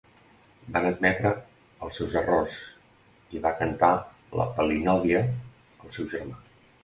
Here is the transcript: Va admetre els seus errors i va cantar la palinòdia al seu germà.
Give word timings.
Va 0.77 0.79
admetre 0.91 1.33
els 1.87 1.99
seus 2.01 2.15
errors 2.21 2.55
i 3.39 3.43
va 3.45 3.53
cantar 3.61 3.91
la 4.41 4.49
palinòdia 4.57 5.23
al 5.27 5.95
seu 5.99 6.09
germà. 6.15 6.41